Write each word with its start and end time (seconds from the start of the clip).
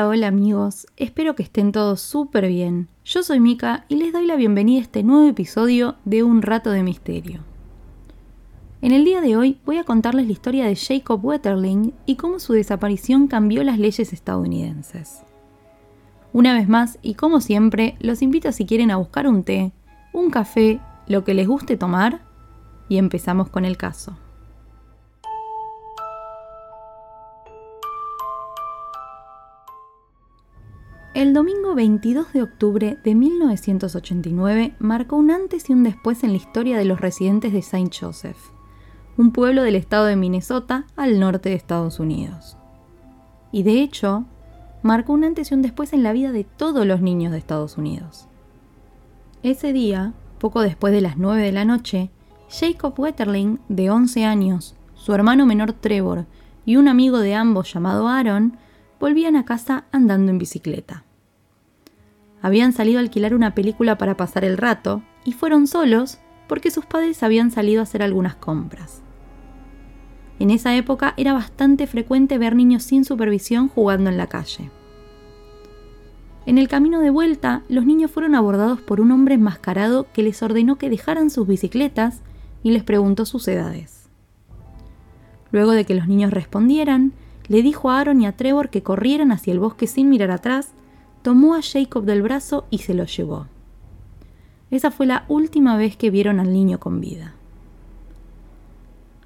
Hola, 0.00 0.28
amigos, 0.28 0.86
espero 0.96 1.34
que 1.34 1.42
estén 1.42 1.72
todos 1.72 2.00
súper 2.00 2.46
bien. 2.46 2.86
Yo 3.04 3.24
soy 3.24 3.40
Mika 3.40 3.84
y 3.88 3.96
les 3.96 4.12
doy 4.12 4.26
la 4.26 4.36
bienvenida 4.36 4.78
a 4.78 4.82
este 4.82 5.02
nuevo 5.02 5.26
episodio 5.26 5.96
de 6.04 6.22
Un 6.22 6.40
Rato 6.40 6.70
de 6.70 6.84
Misterio. 6.84 7.40
En 8.80 8.92
el 8.92 9.04
día 9.04 9.20
de 9.20 9.36
hoy 9.36 9.58
voy 9.66 9.78
a 9.78 9.82
contarles 9.82 10.26
la 10.26 10.32
historia 10.32 10.66
de 10.66 10.76
Jacob 10.76 11.24
Wetterling 11.24 11.94
y 12.06 12.14
cómo 12.14 12.38
su 12.38 12.52
desaparición 12.52 13.26
cambió 13.26 13.64
las 13.64 13.80
leyes 13.80 14.12
estadounidenses. 14.12 15.24
Una 16.32 16.54
vez 16.54 16.68
más, 16.68 17.00
y 17.02 17.14
como 17.14 17.40
siempre, 17.40 17.96
los 17.98 18.22
invito 18.22 18.52
si 18.52 18.66
quieren 18.66 18.92
a 18.92 18.98
buscar 18.98 19.26
un 19.26 19.42
té, 19.42 19.72
un 20.12 20.30
café, 20.30 20.78
lo 21.08 21.24
que 21.24 21.34
les 21.34 21.48
guste 21.48 21.76
tomar, 21.76 22.20
y 22.88 22.98
empezamos 22.98 23.48
con 23.48 23.64
el 23.64 23.76
caso. 23.76 24.16
El 31.18 31.34
domingo 31.34 31.74
22 31.74 32.32
de 32.32 32.42
octubre 32.42 32.96
de 33.02 33.14
1989 33.16 34.76
marcó 34.78 35.16
un 35.16 35.32
antes 35.32 35.68
y 35.68 35.72
un 35.72 35.82
después 35.82 36.22
en 36.22 36.30
la 36.30 36.36
historia 36.36 36.78
de 36.78 36.84
los 36.84 37.00
residentes 37.00 37.52
de 37.52 37.60
Saint 37.60 37.92
Joseph, 37.92 38.36
un 39.16 39.32
pueblo 39.32 39.64
del 39.64 39.74
estado 39.74 40.04
de 40.04 40.14
Minnesota 40.14 40.86
al 40.94 41.18
norte 41.18 41.48
de 41.48 41.56
Estados 41.56 41.98
Unidos. 41.98 42.56
Y 43.50 43.64
de 43.64 43.82
hecho, 43.82 44.26
marcó 44.84 45.12
un 45.12 45.24
antes 45.24 45.50
y 45.50 45.54
un 45.54 45.62
después 45.62 45.92
en 45.92 46.04
la 46.04 46.12
vida 46.12 46.30
de 46.30 46.44
todos 46.44 46.86
los 46.86 47.00
niños 47.00 47.32
de 47.32 47.38
Estados 47.38 47.78
Unidos. 47.78 48.28
Ese 49.42 49.72
día, 49.72 50.14
poco 50.38 50.60
después 50.60 50.92
de 50.92 51.00
las 51.00 51.18
9 51.18 51.42
de 51.42 51.50
la 51.50 51.64
noche, 51.64 52.12
Jacob 52.48 52.94
Wetterling, 52.96 53.58
de 53.68 53.90
11 53.90 54.24
años, 54.24 54.76
su 54.94 55.12
hermano 55.14 55.46
menor 55.46 55.72
Trevor 55.72 56.26
y 56.64 56.76
un 56.76 56.86
amigo 56.86 57.18
de 57.18 57.34
ambos 57.34 57.72
llamado 57.74 58.06
Aaron, 58.06 58.56
volvían 59.00 59.34
a 59.34 59.44
casa 59.44 59.86
andando 59.90 60.30
en 60.30 60.38
bicicleta. 60.38 61.06
Habían 62.40 62.72
salido 62.72 62.98
a 62.98 63.02
alquilar 63.02 63.34
una 63.34 63.54
película 63.54 63.98
para 63.98 64.16
pasar 64.16 64.44
el 64.44 64.56
rato 64.56 65.02
y 65.24 65.32
fueron 65.32 65.66
solos 65.66 66.18
porque 66.46 66.70
sus 66.70 66.86
padres 66.86 67.22
habían 67.22 67.50
salido 67.50 67.80
a 67.80 67.82
hacer 67.82 68.02
algunas 68.02 68.36
compras. 68.36 69.02
En 70.38 70.50
esa 70.50 70.76
época 70.76 71.14
era 71.16 71.32
bastante 71.32 71.86
frecuente 71.86 72.38
ver 72.38 72.54
niños 72.54 72.84
sin 72.84 73.04
supervisión 73.04 73.68
jugando 73.68 74.08
en 74.08 74.16
la 74.16 74.28
calle. 74.28 74.70
En 76.46 76.56
el 76.56 76.68
camino 76.68 77.00
de 77.00 77.10
vuelta, 77.10 77.62
los 77.68 77.84
niños 77.84 78.10
fueron 78.10 78.34
abordados 78.34 78.80
por 78.80 79.00
un 79.00 79.10
hombre 79.10 79.34
enmascarado 79.34 80.06
que 80.12 80.22
les 80.22 80.42
ordenó 80.42 80.78
que 80.78 80.88
dejaran 80.88 81.28
sus 81.28 81.46
bicicletas 81.46 82.22
y 82.62 82.70
les 82.70 82.84
preguntó 82.84 83.26
sus 83.26 83.46
edades. 83.48 84.08
Luego 85.50 85.72
de 85.72 85.84
que 85.84 85.94
los 85.94 86.08
niños 86.08 86.32
respondieran, 86.32 87.12
le 87.48 87.62
dijo 87.62 87.90
a 87.90 88.00
Aaron 88.00 88.22
y 88.22 88.26
a 88.26 88.36
Trevor 88.36 88.70
que 88.70 88.82
corrieran 88.82 89.32
hacia 89.32 89.52
el 89.52 89.58
bosque 89.58 89.86
sin 89.86 90.08
mirar 90.08 90.30
atrás 90.30 90.72
tomó 91.28 91.54
a 91.54 91.60
Jacob 91.60 92.06
del 92.06 92.22
brazo 92.22 92.64
y 92.70 92.78
se 92.78 92.94
lo 92.94 93.04
llevó. 93.04 93.48
Esa 94.70 94.90
fue 94.90 95.04
la 95.04 95.26
última 95.28 95.76
vez 95.76 95.94
que 95.94 96.08
vieron 96.08 96.40
al 96.40 96.54
niño 96.54 96.80
con 96.80 97.02
vida. 97.02 97.34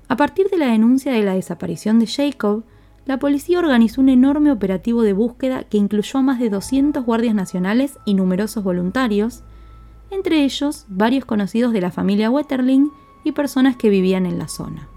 A 0.08 0.16
partir 0.16 0.50
de 0.50 0.58
la 0.58 0.66
denuncia 0.66 1.12
de 1.12 1.22
la 1.22 1.34
desaparición 1.34 2.00
de 2.00 2.08
Jacob, 2.08 2.64
la 3.06 3.20
policía 3.20 3.60
organizó 3.60 4.00
un 4.00 4.08
enorme 4.08 4.50
operativo 4.50 5.02
de 5.02 5.12
búsqueda 5.12 5.62
que 5.62 5.78
incluyó 5.78 6.18
a 6.18 6.22
más 6.22 6.40
de 6.40 6.50
200 6.50 7.04
guardias 7.04 7.36
nacionales 7.36 8.00
y 8.04 8.14
numerosos 8.14 8.64
voluntarios, 8.64 9.44
entre 10.10 10.42
ellos 10.42 10.86
varios 10.88 11.24
conocidos 11.24 11.72
de 11.72 11.82
la 11.82 11.92
familia 11.92 12.32
Wetterling 12.32 12.90
y 13.22 13.30
personas 13.30 13.76
que 13.76 13.90
vivían 13.90 14.26
en 14.26 14.40
la 14.40 14.48
zona. 14.48 14.88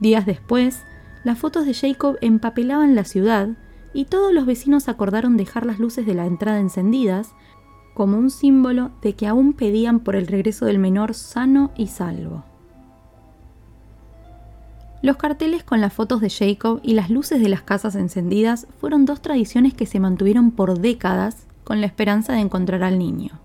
Días 0.00 0.26
después, 0.26 0.82
las 1.22 1.38
fotos 1.38 1.64
de 1.64 1.74
Jacob 1.74 2.18
empapelaban 2.22 2.96
la 2.96 3.04
ciudad 3.04 3.50
y 3.92 4.04
todos 4.04 4.32
los 4.32 4.46
vecinos 4.46 4.88
acordaron 4.88 5.36
dejar 5.36 5.66
las 5.66 5.78
luces 5.78 6.06
de 6.06 6.14
la 6.14 6.26
entrada 6.26 6.60
encendidas 6.60 7.34
como 7.94 8.18
un 8.18 8.30
símbolo 8.30 8.90
de 9.02 9.14
que 9.14 9.26
aún 9.26 9.52
pedían 9.52 10.00
por 10.00 10.16
el 10.16 10.26
regreso 10.26 10.66
del 10.66 10.78
menor 10.78 11.14
sano 11.14 11.72
y 11.76 11.88
salvo. 11.88 12.44
Los 15.02 15.16
carteles 15.16 15.64
con 15.64 15.80
las 15.80 15.92
fotos 15.92 16.20
de 16.20 16.28
Jacob 16.28 16.80
y 16.82 16.92
las 16.92 17.08
luces 17.08 17.40
de 17.40 17.48
las 17.48 17.62
casas 17.62 17.94
encendidas 17.94 18.66
fueron 18.78 19.06
dos 19.06 19.22
tradiciones 19.22 19.72
que 19.72 19.86
se 19.86 19.98
mantuvieron 19.98 20.50
por 20.50 20.78
décadas 20.78 21.46
con 21.64 21.80
la 21.80 21.86
esperanza 21.86 22.34
de 22.34 22.40
encontrar 22.40 22.82
al 22.82 22.98
niño. 22.98 23.40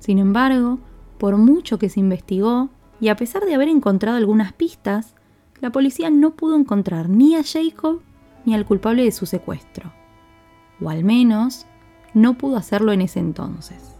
Sin 0.00 0.18
embargo, 0.18 0.80
por 1.18 1.36
mucho 1.36 1.78
que 1.78 1.88
se 1.88 2.00
investigó, 2.00 2.70
y 3.00 3.08
a 3.08 3.16
pesar 3.16 3.44
de 3.44 3.54
haber 3.54 3.68
encontrado 3.68 4.16
algunas 4.16 4.52
pistas, 4.52 5.14
la 5.60 5.70
policía 5.70 6.10
no 6.10 6.32
pudo 6.32 6.56
encontrar 6.56 7.08
ni 7.08 7.36
a 7.36 7.44
Jacob 7.44 8.00
ni 8.44 8.54
al 8.54 8.64
culpable 8.64 9.04
de 9.04 9.12
su 9.12 9.26
secuestro. 9.26 9.92
O 10.80 10.90
al 10.90 11.04
menos, 11.04 11.66
no 12.14 12.34
pudo 12.38 12.56
hacerlo 12.56 12.92
en 12.92 13.02
ese 13.02 13.20
entonces. 13.20 13.96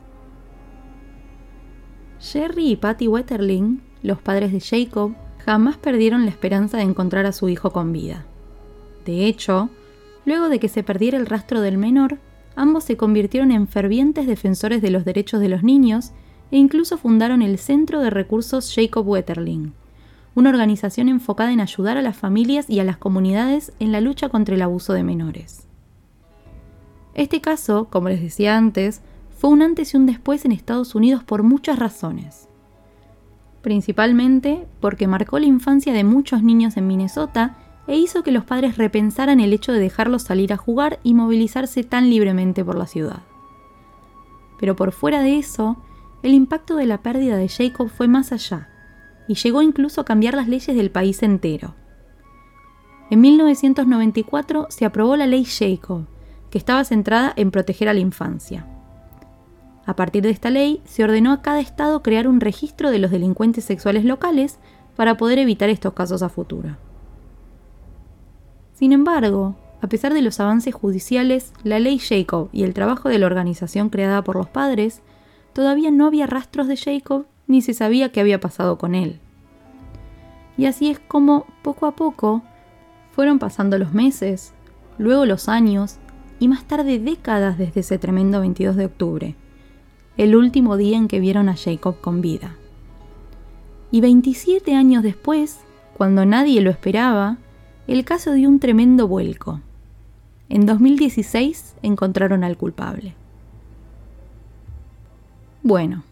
Jerry 2.21 2.73
y 2.73 2.77
Patty 2.77 3.09
Wetterling, 3.09 3.81
los 4.03 4.21
padres 4.21 4.53
de 4.53 4.61
Jacob, 4.61 5.15
jamás 5.45 5.77
perdieron 5.77 6.25
la 6.25 6.31
esperanza 6.31 6.79
de 6.79 6.83
encontrar 6.83 7.27
a 7.27 7.33
su 7.33 7.49
hijo 7.49 7.71
con 7.71 7.93
vida. 7.93 8.27
De 9.05 9.27
hecho, 9.27 9.71
luego 10.25 10.49
de 10.49 10.59
que 10.59 10.69
se 10.69 10.83
perdiera 10.83 11.17
el 11.17 11.27
rastro 11.27 11.61
del 11.61 11.79
menor, 11.79 12.19
ambos 12.57 12.85
se 12.85 12.97
convirtieron 12.97 13.53
en 13.53 13.69
fervientes 13.69 14.27
defensores 14.27 14.83
de 14.83 14.91
los 14.91 15.05
derechos 15.05 15.41
de 15.41 15.49
los 15.49 15.63
niños 15.63 16.13
e 16.51 16.57
incluso 16.57 16.99
fundaron 16.99 17.41
el 17.43 17.59
Centro 17.59 18.01
de 18.01 18.11
Recursos 18.11 18.75
Jacob 18.75 19.07
Wetterling, 19.07 19.73
una 20.39 20.51
organización 20.51 21.09
enfocada 21.09 21.53
en 21.53 21.61
ayudar 21.61 21.97
a 21.97 22.03
las 22.03 22.17
familias 22.17 22.71
y 22.71 22.79
a 22.79 22.85
las 22.85 22.97
comunidades 22.97 23.73
en 23.81 23.91
la 23.91 24.01
lucha 24.01 24.29
contra 24.29 24.55
el 24.55 24.63
abuso 24.63 24.93
de 24.93 25.03
menores. 25.03 25.67
Este 27.15 27.41
caso, 27.41 27.89
como 27.91 28.09
les 28.09 28.23
decía 28.23 28.57
antes, 28.57 29.03
fue 29.37 29.51
un 29.51 29.63
antes 29.63 29.93
y 29.93 29.97
un 29.97 30.07
después 30.07 30.45
en 30.45 30.53
Estados 30.53 30.95
Unidos 30.95 31.25
por 31.25 31.43
muchas 31.43 31.77
razones. 31.77 32.49
Principalmente 33.63 34.69
porque 34.79 35.09
marcó 35.09 35.41
la 35.41 35.47
infancia 35.47 35.93
de 35.93 36.05
muchos 36.05 36.45
niños 36.45 36.77
en 36.77 36.87
Minnesota 36.87 37.57
e 37.89 37.97
hizo 37.97 38.23
que 38.23 38.31
los 38.31 38.45
padres 38.45 38.79
repensaran 38.79 39.41
el 39.41 39.53
hecho 39.53 39.73
de 39.73 39.81
dejarlos 39.81 40.23
salir 40.23 40.53
a 40.53 40.57
jugar 40.57 41.01
y 41.03 41.15
movilizarse 41.15 41.83
tan 41.83 42.11
libremente 42.11 42.65
por 42.65 42.79
la 42.79 42.87
ciudad. 42.87 43.23
Pero 44.61 44.77
por 44.77 44.93
fuera 44.93 45.21
de 45.21 45.37
eso, 45.37 45.79
el 46.23 46.33
impacto 46.33 46.77
de 46.77 46.87
la 46.87 47.03
pérdida 47.03 47.37
de 47.37 47.49
Jacob 47.49 47.89
fue 47.89 48.07
más 48.07 48.31
allá 48.31 48.69
y 49.29 49.35
llegó 49.35 49.63
incluso 49.63 50.01
a 50.01 50.05
cambiar 50.05 50.35
las 50.35 50.49
leyes 50.49 50.75
del 50.77 50.91
país 50.91 51.23
entero. 51.23 51.75
En 53.11 53.21
1994 53.21 54.67
se 54.71 54.85
aprobó 54.85 55.17
la 55.17 55.27
ley 55.27 55.45
Jacob, 55.45 56.07
que 56.51 56.59
estaba 56.59 56.85
centrada 56.85 57.33
en 57.37 57.51
proteger 57.51 57.89
a 57.89 57.95
la 57.95 58.01
infancia. 58.01 58.67
A 59.87 59.97
partir 59.97 60.23
de 60.23 60.31
esta 60.31 60.51
ley, 60.51 60.83
se 60.85 61.05
ordenó 61.05 61.33
a 61.33 61.41
cada 61.41 61.61
estado 61.61 62.03
crear 62.03 62.29
un 62.29 62.41
registro 62.41 62.91
de 62.91 62.99
los 62.99 63.11
delincuentes 63.11 63.65
sexuales 63.65 64.05
locales 64.05 64.59
para 64.97 65.17
poder 65.17 65.39
evitar 65.39 65.71
estos 65.71 65.95
casos 65.95 66.23
a 66.23 66.29
futuro. 66.29 66.77
Sin 68.75 68.93
embargo, 68.93 69.57
a 69.81 69.89
pesar 69.89 70.13
de 70.13 70.23
los 70.23 70.41
avances 70.41 70.75
judiciales, 70.75 71.53
la 71.65 71.79
ley 71.79 71.99
Jacob 71.99 72.49
y 72.53 72.65
el 72.65 72.75
trabajo 72.75 73.09
de 73.09 73.19
la 73.19 73.27
organización 73.27 73.89
creada 73.89 74.23
por 74.23 74.37
los 74.37 74.49
padres, 74.49 75.03
todavía 75.53 75.91
no 75.91 76.07
había 76.07 76.27
rastros 76.27 76.69
de 76.69 76.77
Jacob 76.77 77.27
ni 77.49 77.63
se 77.63 77.75
sabía 77.75 78.13
qué 78.13 78.21
había 78.21 78.39
pasado 78.39 78.79
con 78.79 78.95
él. 78.95 79.19
Y 80.57 80.67
así 80.67 80.91
es 80.91 81.01
como, 81.01 81.47
poco 81.63 81.87
a 81.87 81.97
poco, 81.97 82.43
fueron 83.11 83.41
pasando 83.41 83.79
los 83.79 83.95
meses, 83.95 84.53
luego 84.99 85.27
los 85.27 85.49
años 85.49 85.97
y 86.39 86.47
más 86.47 86.65
tarde 86.65 87.01
décadas 87.01 87.59
desde 87.59 87.81
ese 87.81 87.99
tremendo 87.99 88.41
22 88.41 88.77
de 88.77 88.85
octubre, 88.85 89.35
el 90.17 90.37
último 90.37 90.77
día 90.77 90.97
en 90.97 91.09
que 91.09 91.21
vieron 91.21 91.49
a 91.49 91.57
Jacob 91.57 92.01
con 92.01 92.21
vida. 92.21 92.55
Y 93.91 94.01
27 94.01 94.75
años 94.75 95.03
después, 95.03 95.61
cuando 95.97 96.27
nadie 96.27 96.61
lo 96.61 96.71
esperaba, 96.71 97.39
el 97.87 98.05
caso 98.05 98.33
dio 98.33 98.49
un 98.49 98.61
tremendo 98.61 99.09
vuelco. 99.09 99.61
En 100.51 100.67
2016 100.67 101.77
encontraron 101.83 102.45
al 102.45 102.57
culpable. 102.57 103.15
Bueno, 105.63 106.05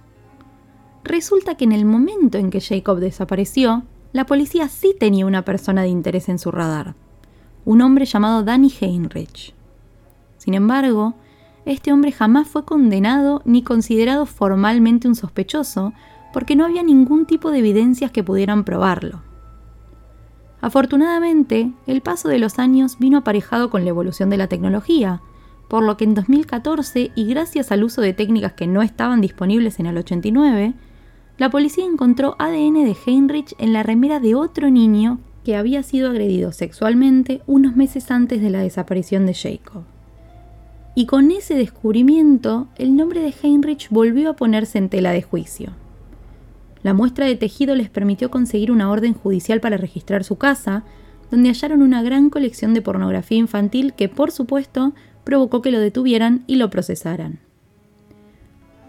Resulta 1.06 1.54
que 1.54 1.62
en 1.62 1.70
el 1.70 1.84
momento 1.84 2.36
en 2.36 2.50
que 2.50 2.60
Jacob 2.60 2.98
desapareció, 2.98 3.84
la 4.12 4.26
policía 4.26 4.68
sí 4.68 4.92
tenía 4.98 5.24
una 5.24 5.44
persona 5.44 5.82
de 5.82 5.88
interés 5.88 6.28
en 6.28 6.40
su 6.40 6.50
radar, 6.50 6.96
un 7.64 7.80
hombre 7.80 8.06
llamado 8.06 8.42
Danny 8.42 8.72
Heinrich. 8.80 9.54
Sin 10.36 10.54
embargo, 10.54 11.14
este 11.64 11.92
hombre 11.92 12.10
jamás 12.10 12.48
fue 12.48 12.64
condenado 12.64 13.40
ni 13.44 13.62
considerado 13.62 14.26
formalmente 14.26 15.06
un 15.06 15.14
sospechoso, 15.14 15.92
porque 16.32 16.56
no 16.56 16.64
había 16.64 16.82
ningún 16.82 17.24
tipo 17.24 17.52
de 17.52 17.60
evidencias 17.60 18.10
que 18.10 18.24
pudieran 18.24 18.64
probarlo. 18.64 19.22
Afortunadamente, 20.60 21.70
el 21.86 22.00
paso 22.00 22.28
de 22.28 22.40
los 22.40 22.58
años 22.58 22.98
vino 22.98 23.18
aparejado 23.18 23.70
con 23.70 23.84
la 23.84 23.90
evolución 23.90 24.28
de 24.28 24.38
la 24.38 24.48
tecnología, 24.48 25.22
por 25.68 25.84
lo 25.84 25.96
que 25.96 26.02
en 26.02 26.14
2014, 26.14 27.12
y 27.14 27.26
gracias 27.26 27.70
al 27.70 27.84
uso 27.84 28.00
de 28.00 28.12
técnicas 28.12 28.54
que 28.54 28.66
no 28.66 28.82
estaban 28.82 29.20
disponibles 29.20 29.78
en 29.78 29.86
el 29.86 29.98
89, 29.98 30.74
la 31.38 31.50
policía 31.50 31.84
encontró 31.84 32.34
ADN 32.38 32.84
de 32.84 32.96
Heinrich 33.06 33.54
en 33.58 33.72
la 33.72 33.82
remera 33.82 34.20
de 34.20 34.34
otro 34.34 34.70
niño 34.70 35.18
que 35.44 35.56
había 35.56 35.82
sido 35.82 36.10
agredido 36.10 36.50
sexualmente 36.52 37.42
unos 37.46 37.76
meses 37.76 38.10
antes 38.10 38.40
de 38.40 38.50
la 38.50 38.60
desaparición 38.60 39.26
de 39.26 39.34
Jacob. 39.34 39.84
Y 40.94 41.06
con 41.06 41.30
ese 41.30 41.54
descubrimiento, 41.54 42.68
el 42.76 42.96
nombre 42.96 43.20
de 43.20 43.34
Heinrich 43.42 43.90
volvió 43.90 44.30
a 44.30 44.36
ponerse 44.36 44.78
en 44.78 44.88
tela 44.88 45.12
de 45.12 45.22
juicio. 45.22 45.72
La 46.82 46.94
muestra 46.94 47.26
de 47.26 47.36
tejido 47.36 47.74
les 47.74 47.90
permitió 47.90 48.30
conseguir 48.30 48.72
una 48.72 48.90
orden 48.90 49.12
judicial 49.12 49.60
para 49.60 49.76
registrar 49.76 50.24
su 50.24 50.36
casa, 50.36 50.84
donde 51.30 51.50
hallaron 51.50 51.82
una 51.82 52.02
gran 52.02 52.30
colección 52.30 52.72
de 52.72 52.80
pornografía 52.80 53.38
infantil 53.38 53.92
que, 53.92 54.08
por 54.08 54.30
supuesto, 54.30 54.94
provocó 55.22 55.60
que 55.60 55.70
lo 55.70 55.80
detuvieran 55.80 56.44
y 56.46 56.56
lo 56.56 56.70
procesaran. 56.70 57.40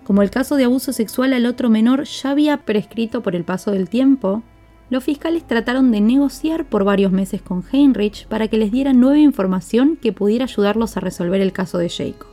Como 0.08 0.22
el 0.22 0.32
caso 0.32 0.56
de 0.56 0.64
abuso 0.64 0.94
sexual 0.94 1.34
al 1.34 1.46
otro 1.46 1.70
menor 1.70 2.06
ya 2.06 2.32
había 2.32 2.60
prescrito 2.60 3.22
por 3.22 3.36
el 3.36 3.44
paso 3.44 3.72
del 3.72 3.90
tiempo, 3.90 4.42
los 4.90 5.04
fiscales 5.04 5.46
trataron 5.46 5.92
de 5.92 6.00
negociar 6.00 6.64
por 6.64 6.86
varios 6.86 7.12
meses 7.12 7.42
con 7.42 7.62
Heinrich 7.70 8.26
para 8.28 8.48
que 8.48 8.58
les 8.58 8.72
diera 8.72 8.94
nueva 8.94 9.20
información 9.20 9.98
que 10.02 10.14
pudiera 10.14 10.46
ayudarlos 10.46 10.96
a 10.96 11.02
resolver 11.02 11.42
el 11.42 11.52
caso 11.52 11.78
de 11.78 11.90
Jacob. 11.90 12.30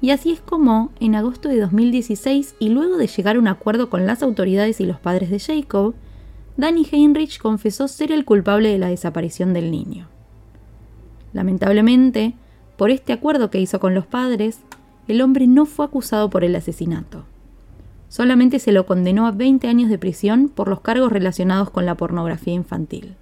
Y 0.00 0.10
así 0.10 0.32
es 0.32 0.40
como, 0.40 0.90
en 0.98 1.14
agosto 1.14 1.48
de 1.48 1.60
2016, 1.60 2.56
y 2.58 2.70
luego 2.70 2.96
de 2.96 3.06
llegar 3.06 3.36
a 3.36 3.38
un 3.38 3.46
acuerdo 3.46 3.88
con 3.88 4.04
las 4.04 4.24
autoridades 4.24 4.80
y 4.80 4.84
los 4.84 4.98
padres 4.98 5.30
de 5.30 5.38
Jacob, 5.38 5.94
Danny 6.56 6.84
Heinrich 6.90 7.38
confesó 7.38 7.86
ser 7.86 8.10
el 8.10 8.24
culpable 8.24 8.70
de 8.70 8.78
la 8.78 8.88
desaparición 8.88 9.52
del 9.52 9.70
niño. 9.70 10.08
Lamentablemente, 11.32 12.34
por 12.76 12.90
este 12.90 13.12
acuerdo 13.12 13.48
que 13.48 13.60
hizo 13.60 13.78
con 13.78 13.94
los 13.94 14.06
padres, 14.06 14.58
el 15.08 15.20
hombre 15.20 15.46
no 15.46 15.66
fue 15.66 15.86
acusado 15.86 16.30
por 16.30 16.44
el 16.44 16.56
asesinato. 16.56 17.24
Solamente 18.08 18.58
se 18.58 18.72
lo 18.72 18.86
condenó 18.86 19.26
a 19.26 19.32
20 19.32 19.68
años 19.68 19.90
de 19.90 19.98
prisión 19.98 20.48
por 20.48 20.68
los 20.68 20.80
cargos 20.80 21.12
relacionados 21.12 21.70
con 21.70 21.86
la 21.86 21.96
pornografía 21.96 22.54
infantil. 22.54 23.14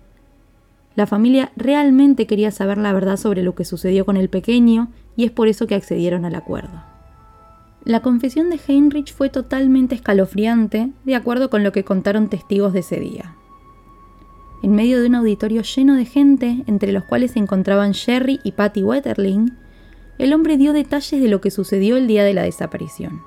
La 0.96 1.06
familia 1.06 1.50
realmente 1.56 2.26
quería 2.26 2.50
saber 2.50 2.78
la 2.78 2.92
verdad 2.92 3.16
sobre 3.16 3.42
lo 3.42 3.54
que 3.54 3.64
sucedió 3.64 4.04
con 4.04 4.16
el 4.16 4.28
pequeño 4.28 4.88
y 5.16 5.24
es 5.24 5.30
por 5.30 5.48
eso 5.48 5.66
que 5.66 5.74
accedieron 5.74 6.24
al 6.24 6.34
acuerdo. 6.34 6.82
La 7.84 8.00
confesión 8.00 8.48
de 8.48 8.60
Heinrich 8.66 9.12
fue 9.12 9.28
totalmente 9.28 9.94
escalofriante, 9.94 10.90
de 11.04 11.14
acuerdo 11.14 11.50
con 11.50 11.62
lo 11.64 11.72
que 11.72 11.84
contaron 11.84 12.28
testigos 12.28 12.72
de 12.72 12.80
ese 12.80 12.98
día. 12.98 13.34
En 14.62 14.74
medio 14.74 15.00
de 15.00 15.08
un 15.08 15.16
auditorio 15.16 15.60
lleno 15.60 15.94
de 15.94 16.06
gente, 16.06 16.64
entre 16.66 16.92
los 16.92 17.04
cuales 17.04 17.32
se 17.32 17.40
encontraban 17.40 17.92
Jerry 17.92 18.40
y 18.42 18.52
Patty 18.52 18.82
Wetterling, 18.82 19.52
el 20.18 20.32
hombre 20.32 20.56
dio 20.56 20.72
detalles 20.72 21.20
de 21.20 21.28
lo 21.28 21.40
que 21.40 21.50
sucedió 21.50 21.96
el 21.96 22.06
día 22.06 22.24
de 22.24 22.34
la 22.34 22.42
desaparición. 22.42 23.22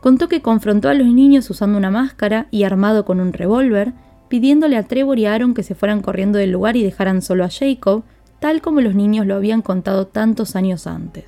Contó 0.00 0.28
que 0.28 0.42
confrontó 0.42 0.90
a 0.90 0.94
los 0.94 1.06
niños 1.06 1.48
usando 1.48 1.78
una 1.78 1.90
máscara 1.90 2.46
y 2.50 2.64
armado 2.64 3.04
con 3.04 3.20
un 3.20 3.32
revólver, 3.32 3.94
pidiéndole 4.28 4.76
a 4.76 4.82
Trevor 4.82 5.18
y 5.18 5.26
Aaron 5.26 5.54
que 5.54 5.62
se 5.62 5.74
fueran 5.74 6.02
corriendo 6.02 6.38
del 6.38 6.50
lugar 6.50 6.76
y 6.76 6.82
dejaran 6.82 7.22
solo 7.22 7.44
a 7.44 7.48
Jacob, 7.48 8.02
tal 8.40 8.60
como 8.60 8.82
los 8.82 8.94
niños 8.94 9.26
lo 9.26 9.34
habían 9.34 9.62
contado 9.62 10.06
tantos 10.06 10.56
años 10.56 10.86
antes. 10.86 11.24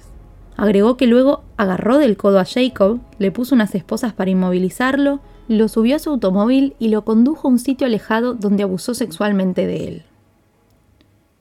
Agregó 0.58 0.96
que 0.96 1.06
luego 1.06 1.42
agarró 1.56 1.98
del 1.98 2.16
codo 2.16 2.38
a 2.38 2.44
Jacob, 2.44 3.00
le 3.18 3.30
puso 3.30 3.54
unas 3.54 3.74
esposas 3.74 4.12
para 4.12 4.30
inmovilizarlo, 4.30 5.20
lo 5.48 5.68
subió 5.68 5.96
a 5.96 5.98
su 5.98 6.10
automóvil 6.10 6.74
y 6.78 6.88
lo 6.88 7.04
condujo 7.04 7.48
a 7.48 7.50
un 7.50 7.58
sitio 7.58 7.86
alejado 7.86 8.34
donde 8.34 8.62
abusó 8.62 8.94
sexualmente 8.94 9.66
de 9.66 9.88
él. 9.88 10.02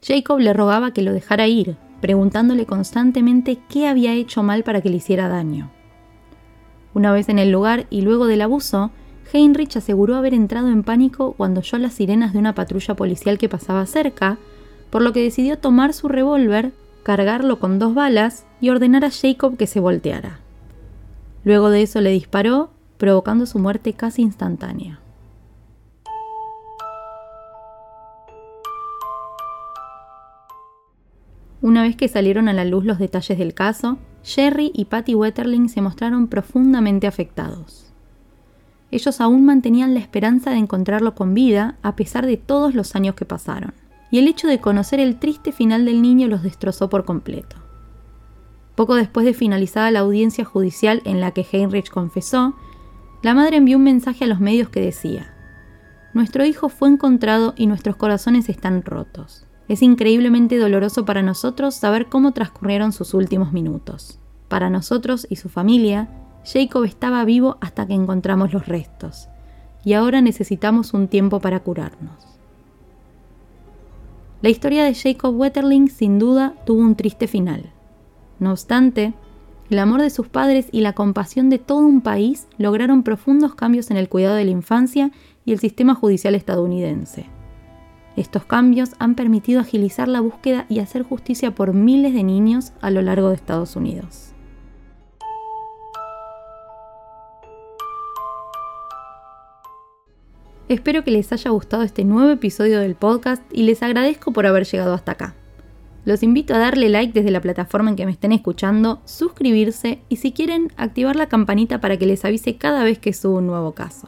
Jacob 0.02 0.40
le 0.40 0.54
rogaba 0.54 0.92
que 0.92 1.02
lo 1.02 1.12
dejara 1.12 1.48
ir, 1.48 1.78
preguntándole 2.02 2.66
constantemente 2.66 3.60
qué 3.70 3.88
había 3.88 4.14
hecho 4.14 4.44
mal 4.44 4.64
para 4.64 4.82
que 4.82 4.90
le 4.90 4.98
hiciera 4.98 5.28
daño. 5.28 5.72
Una 6.94 7.12
vez 7.12 7.30
en 7.30 7.40
el 7.40 7.52
lugar 7.52 7.88
y 7.90 8.02
luego 8.02 8.28
del 8.28 8.42
abuso, 8.42 8.92
Heinrich 9.34 9.76
aseguró 9.76 10.16
haber 10.16 10.34
entrado 10.34 10.70
en 10.70 10.84
pánico 10.84 11.34
cuando 11.34 11.60
oyó 11.60 11.78
las 11.78 11.94
sirenas 11.94 12.34
de 12.34 12.40
una 12.40 12.56
patrulla 12.56 12.96
policial 12.96 13.38
que 13.38 13.50
pasaba 13.50 13.86
cerca, 13.86 14.38
por 14.90 15.02
lo 15.02 15.12
que 15.14 15.24
decidió 15.24 15.58
tomar 15.58 15.94
su 15.94 16.08
revólver, 16.08 16.74
cargarlo 17.04 17.60
con 17.60 17.80
dos 17.80 17.94
balas 17.94 18.46
y 18.62 18.70
ordenar 18.70 19.04
a 19.04 19.12
Jacob 19.12 19.58
que 19.58 19.68
se 19.68 19.80
volteara. 19.80 20.40
Luego 21.44 21.70
de 21.70 21.82
eso 21.82 22.02
le 22.02 22.12
disparó, 22.12 22.70
provocando 22.98 23.46
su 23.46 23.60
muerte 23.60 23.94
casi 23.94 24.22
instantánea. 24.22 25.00
Una 31.66 31.82
vez 31.82 31.96
que 31.96 32.08
salieron 32.08 32.48
a 32.48 32.54
la 32.54 32.64
luz 32.64 32.86
los 32.86 33.00
detalles 33.00 33.40
del 33.40 33.56
caso, 33.56 33.98
Jerry 34.24 34.72
y 34.76 34.86
Patty 34.86 35.16
Wetterling 35.16 35.68
se 35.68 35.82
mostraron 35.82 36.28
profundamente 36.28 37.08
afectados. 37.08 37.92
Ellos 38.92 39.20
aún 39.20 39.46
mantenían 39.46 39.96
la 39.96 40.00
esperanza 40.00 40.52
de 40.52 40.58
encontrarlo 40.58 41.16
con 41.16 41.34
vida 41.34 41.80
a 41.82 41.96
pesar 41.96 42.28
de 42.28 42.38
todos 42.38 42.76
los 42.76 42.96
años 42.96 43.16
que 43.16 43.26
pasaron, 43.26 43.74
y 44.12 44.20
el 44.20 44.28
hecho 44.28 44.48
de 44.48 44.60
conocer 44.60 45.00
el 45.00 45.18
triste 45.18 45.52
final 45.52 45.86
del 45.86 46.04
niño 46.04 46.28
los 46.28 46.44
destrozó 46.44 46.88
por 46.88 47.04
completo. 47.04 47.56
Poco 48.76 48.94
después 48.94 49.26
de 49.26 49.34
finalizada 49.34 49.90
la 49.90 50.02
audiencia 50.02 50.46
judicial 50.46 51.02
en 51.04 51.20
la 51.20 51.32
que 51.32 51.48
Heinrich 51.52 51.90
confesó, 51.90 52.54
la 53.24 53.34
madre 53.34 53.58
envió 53.58 53.78
un 53.78 53.86
mensaje 53.86 54.26
a 54.26 54.28
los 54.28 54.40
medios 54.40 54.70
que 54.70 54.82
decía, 54.82 55.34
Nuestro 56.14 56.46
hijo 56.46 56.70
fue 56.70 56.90
encontrado 56.90 57.56
y 57.58 57.66
nuestros 57.66 57.96
corazones 57.96 58.50
están 58.50 58.84
rotos. 58.84 59.45
Es 59.68 59.82
increíblemente 59.82 60.58
doloroso 60.58 61.06
para 61.06 61.24
nosotros 61.24 61.76
saber 61.76 62.08
cómo 62.08 62.32
transcurrieron 62.34 62.92
sus 62.92 63.14
últimos 63.14 63.52
minutos. 63.52 64.20
Para 64.48 64.70
nosotros 64.70 65.26
y 65.30 65.38
su 65.38 65.50
familia, 65.50 66.10
Jacob 66.46 66.84
estaba 66.84 67.26
vivo 67.26 67.58
hasta 67.62 67.88
que 67.88 67.94
encontramos 67.94 68.54
los 68.54 68.68
restos, 68.68 69.28
y 69.84 69.94
ahora 69.94 70.22
necesitamos 70.22 70.94
un 70.94 71.08
tiempo 71.08 71.40
para 71.40 71.62
curarnos. 71.62 72.36
La 74.42 74.50
historia 74.50 74.84
de 74.84 74.94
Jacob 74.94 75.36
Wetterling 75.36 75.88
sin 75.88 76.20
duda 76.20 76.54
tuvo 76.66 76.82
un 76.82 76.96
triste 76.96 77.28
final. 77.28 77.72
No 78.38 78.52
obstante, 78.52 79.16
el 79.72 79.80
amor 79.80 80.04
de 80.04 80.12
sus 80.12 80.28
padres 80.28 80.68
y 80.72 80.82
la 80.82 80.94
compasión 80.94 81.50
de 81.50 81.58
todo 81.58 81.80
un 81.80 82.02
país 82.02 82.48
lograron 82.60 83.02
profundos 83.02 83.56
cambios 83.56 83.90
en 83.90 83.98
el 83.98 84.10
cuidado 84.10 84.36
de 84.36 84.46
la 84.46 84.52
infancia 84.52 85.12
y 85.46 85.54
el 85.54 85.60
sistema 85.60 85.96
judicial 85.96 86.36
estadounidense. 86.36 87.26
Estos 88.16 88.46
cambios 88.46 88.92
han 88.98 89.16
permitido 89.16 89.60
agilizar 89.60 90.08
la 90.08 90.22
búsqueda 90.22 90.66
y 90.70 90.80
hacer 90.80 91.04
justicia 91.04 91.54
por 91.54 91.74
miles 91.74 92.14
de 92.14 92.24
niños 92.24 92.72
a 92.82 92.90
lo 92.90 93.02
largo 93.02 93.30
de 93.30 93.36
Estados 93.36 93.76
Unidos. 93.76 94.32
Espero 100.70 101.04
que 101.04 101.12
les 101.12 101.32
haya 101.32 101.52
gustado 101.52 101.84
este 101.84 102.06
nuevo 102.06 102.32
episodio 102.32 102.80
del 102.80 102.96
podcast 102.96 103.44
y 103.52 103.64
les 103.64 103.84
agradezco 103.84 104.32
por 104.32 104.48
haber 104.48 104.66
llegado 104.66 104.94
hasta 104.94 105.12
acá. 105.12 105.36
Los 106.06 106.24
invito 106.24 106.56
a 106.56 106.60
darle 106.60 106.90
like 106.90 107.14
desde 107.14 107.32
la 107.32 107.42
plataforma 107.42 107.90
en 107.90 107.96
que 107.96 108.06
me 108.06 108.12
estén 108.12 108.32
escuchando, 108.32 109.02
suscribirse 109.06 110.02
y 110.08 110.16
si 110.16 110.32
quieren 110.32 110.72
activar 110.78 111.16
la 111.16 111.28
campanita 111.28 111.82
para 111.82 111.98
que 111.98 112.06
les 112.06 112.24
avise 112.26 112.58
cada 112.58 112.84
vez 112.84 112.98
que 112.98 113.14
subo 113.14 113.38
un 113.40 113.48
nuevo 113.48 113.74
caso. 113.74 114.08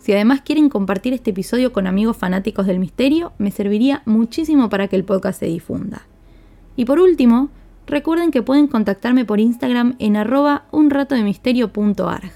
Si 0.00 0.14
además 0.14 0.40
quieren 0.40 0.70
compartir 0.70 1.12
este 1.12 1.30
episodio 1.30 1.72
con 1.72 1.86
amigos 1.86 2.16
fanáticos 2.16 2.66
del 2.66 2.78
misterio, 2.78 3.32
me 3.38 3.50
serviría 3.50 4.02
muchísimo 4.06 4.70
para 4.70 4.88
que 4.88 4.96
el 4.96 5.04
podcast 5.04 5.38
se 5.38 5.46
difunda. 5.46 6.06
Y 6.74 6.86
por 6.86 6.98
último, 6.98 7.50
recuerden 7.86 8.30
que 8.30 8.42
pueden 8.42 8.66
contactarme 8.66 9.26
por 9.26 9.40
Instagram 9.40 9.96
en 9.98 10.16
arroba 10.16 10.64
unratodemisterio.arg. 10.70 12.32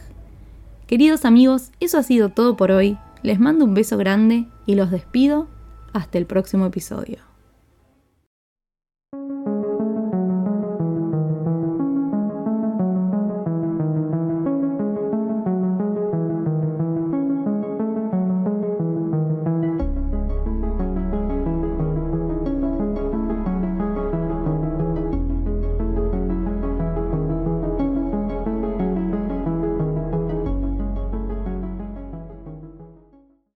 Queridos 0.86 1.24
amigos, 1.24 1.72
eso 1.80 1.96
ha 1.96 2.02
sido 2.02 2.28
todo 2.28 2.56
por 2.56 2.70
hoy. 2.70 2.98
Les 3.22 3.40
mando 3.40 3.64
un 3.64 3.72
beso 3.72 3.96
grande 3.96 4.46
y 4.66 4.74
los 4.74 4.90
despido 4.90 5.48
hasta 5.94 6.18
el 6.18 6.26
próximo 6.26 6.66
episodio. 6.66 7.33